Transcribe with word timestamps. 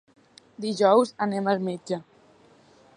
Dijous 0.65 1.13
anem 1.27 1.51
al 1.53 1.63
metge. 1.69 2.01